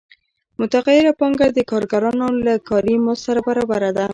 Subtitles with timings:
[0.59, 4.05] متغیره پانګه د کارګرانو له کاري مزد سره برابره ده